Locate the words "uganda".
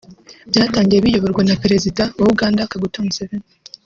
2.33-2.69